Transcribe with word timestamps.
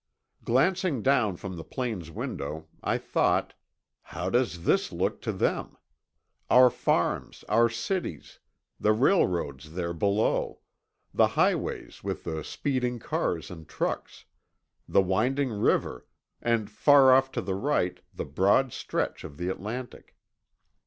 Glancing 0.43 1.03
down 1.03 1.35
from 1.37 1.57
the 1.57 1.63
plane's 1.63 2.09
window, 2.09 2.67
I 2.81 2.97
thought: 2.97 3.53
How 4.01 4.31
does 4.31 4.63
this 4.63 4.91
look 4.91 5.21
to 5.21 5.31
them? 5.31 5.77
Our 6.49 6.71
farms, 6.71 7.43
our 7.47 7.69
cities, 7.69 8.39
the 8.79 8.93
railroads 8.93 9.73
there 9.73 9.93
below; 9.93 10.61
the 11.13 11.27
highways, 11.37 12.03
with 12.03 12.23
the 12.23 12.43
speeding 12.43 12.97
cars 12.97 13.51
and 13.51 13.67
trucks; 13.69 14.25
the 14.89 15.03
winding 15.03 15.51
river, 15.51 16.07
and 16.41 16.67
far 16.67 17.13
off 17.13 17.31
to 17.33 17.41
the 17.43 17.53
right, 17.53 17.99
the 18.11 18.25
broad 18.25 18.73
stretch 18.73 19.23
of 19.23 19.37
the 19.37 19.49
Atlantic. 19.49 20.15